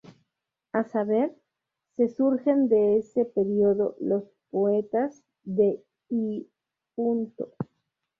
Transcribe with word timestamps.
A 0.73 0.83
saber, 0.83 1.35
se 1.91 2.07
surgen 2.07 2.67
de 2.67 2.97
ese 2.97 3.23
período 3.23 3.95
Los 3.99 4.23
poetas 4.49 5.21
de 5.43 5.83
"Y 6.09 6.49
Punto. 6.95 7.53